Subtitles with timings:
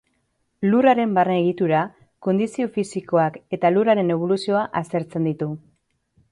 [0.69, 1.81] Lurraren barne egitura,
[2.29, 5.55] kondizio fisikoak eta lurraren eboluzioa aztertzen ditu.